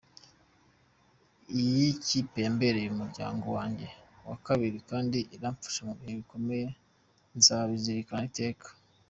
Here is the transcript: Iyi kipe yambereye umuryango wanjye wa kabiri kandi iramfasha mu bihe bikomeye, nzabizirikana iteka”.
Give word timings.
Iyi 1.61 1.85
kipe 2.05 2.37
yambereye 2.45 2.87
umuryango 2.91 3.45
wanjye 3.57 3.87
wa 4.27 4.37
kabiri 4.45 4.77
kandi 4.89 5.17
iramfasha 5.35 5.81
mu 5.87 5.93
bihe 5.99 6.13
bikomeye, 6.19 6.67
nzabizirikana 7.37 8.25
iteka”. 8.31 8.67